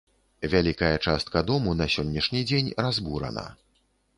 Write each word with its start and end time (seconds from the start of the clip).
Вялікая 0.53 0.95
частка 1.09 1.43
дому 1.51 1.75
на 1.81 1.87
сённяшні 1.97 2.41
дзень 2.53 2.73
разбурана. 2.87 3.45